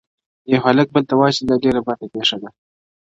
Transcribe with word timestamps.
يو 0.51 0.59
هلک 0.65 0.87
بل 0.95 1.03
ته 1.09 1.13
وايي 1.19 1.33
چي 1.37 1.43
دا 1.49 1.55
ډېره 1.63 1.81
بده 1.87 2.05
پېښه 2.13 2.37
ده, 2.41 2.49